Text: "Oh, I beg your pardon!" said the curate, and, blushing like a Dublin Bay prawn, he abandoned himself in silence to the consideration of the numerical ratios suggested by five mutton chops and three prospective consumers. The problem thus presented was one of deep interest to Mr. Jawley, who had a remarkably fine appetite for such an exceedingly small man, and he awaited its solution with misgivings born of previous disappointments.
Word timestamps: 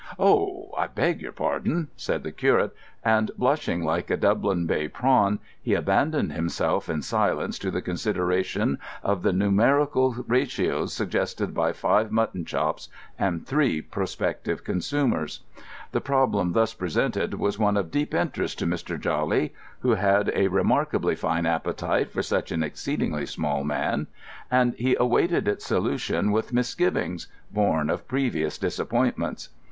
"Oh, 0.17 0.71
I 0.75 0.87
beg 0.87 1.21
your 1.21 1.31
pardon!" 1.31 1.89
said 1.95 2.23
the 2.23 2.31
curate, 2.31 2.75
and, 3.05 3.29
blushing 3.37 3.83
like 3.83 4.09
a 4.09 4.17
Dublin 4.17 4.65
Bay 4.65 4.87
prawn, 4.87 5.37
he 5.61 5.75
abandoned 5.75 6.33
himself 6.33 6.89
in 6.89 7.03
silence 7.03 7.59
to 7.59 7.69
the 7.69 7.83
consideration 7.83 8.79
of 9.03 9.21
the 9.21 9.31
numerical 9.31 10.15
ratios 10.27 10.91
suggested 10.91 11.53
by 11.53 11.71
five 11.71 12.11
mutton 12.11 12.45
chops 12.45 12.89
and 13.19 13.45
three 13.45 13.79
prospective 13.79 14.63
consumers. 14.63 15.41
The 15.91 16.01
problem 16.01 16.53
thus 16.53 16.73
presented 16.73 17.35
was 17.35 17.59
one 17.59 17.77
of 17.77 17.91
deep 17.91 18.15
interest 18.15 18.57
to 18.57 18.65
Mr. 18.65 18.99
Jawley, 18.99 19.53
who 19.81 19.91
had 19.91 20.31
a 20.33 20.47
remarkably 20.47 21.13
fine 21.13 21.45
appetite 21.45 22.09
for 22.11 22.23
such 22.23 22.51
an 22.51 22.63
exceedingly 22.63 23.27
small 23.27 23.63
man, 23.63 24.07
and 24.49 24.73
he 24.73 24.95
awaited 24.99 25.47
its 25.47 25.63
solution 25.63 26.31
with 26.31 26.51
misgivings 26.53 27.27
born 27.53 27.91
of 27.91 28.07
previous 28.07 28.57
disappointments. 28.57 29.49